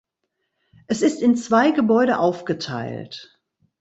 Es 0.87 1.03
ist 1.03 1.21
in 1.21 1.35
zwei 1.35 1.69
Gebäude 1.69 2.17
aufgeteilt. 2.17 3.39